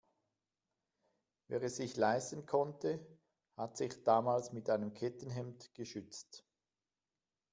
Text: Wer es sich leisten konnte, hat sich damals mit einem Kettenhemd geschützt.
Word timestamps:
Wer 1.47 1.61
es 1.61 1.75
sich 1.75 1.95
leisten 1.95 2.47
konnte, 2.47 3.05
hat 3.55 3.77
sich 3.77 4.03
damals 4.03 4.51
mit 4.51 4.67
einem 4.71 4.95
Kettenhemd 4.95 5.75
geschützt. 5.75 6.43